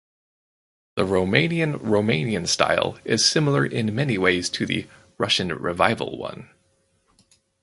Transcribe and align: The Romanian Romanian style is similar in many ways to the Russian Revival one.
The 0.95 1.03
Romanian 1.03 1.75
Romanian 1.77 2.47
style 2.47 2.97
is 3.05 3.23
similar 3.23 3.63
in 3.63 3.93
many 3.93 4.17
ways 4.17 4.49
to 4.49 4.65
the 4.65 4.87
Russian 5.19 5.49
Revival 5.49 6.17
one. 6.17 6.49